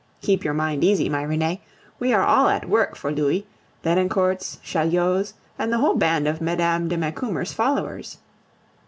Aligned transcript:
Keep 0.23 0.43
your 0.43 0.55
mind 0.55 0.83
easy, 0.83 1.09
my 1.09 1.21
Renee 1.21 1.61
we 1.99 2.11
are 2.11 2.23
all 2.23 2.47
at 2.47 2.67
work 2.67 2.95
for 2.95 3.11
Louis, 3.11 3.45
Lenoncourts, 3.85 4.57
Chaulieus, 4.63 5.35
and 5.59 5.71
the 5.71 5.77
whole 5.77 5.93
band 5.95 6.27
of 6.27 6.41
Mme. 6.41 6.87
de 6.87 6.97
Macumer's 6.97 7.53
followers. 7.53 8.17